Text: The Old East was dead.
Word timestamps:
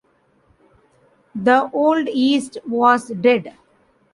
The 1.35 1.69
Old 1.75 2.07
East 2.09 2.57
was 2.67 3.09
dead. 3.09 3.53